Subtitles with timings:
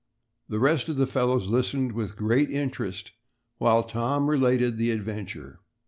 [0.49, 3.11] The rest of the fellows listened with the greatest interest,
[3.59, 5.59] while Tom related the adventure.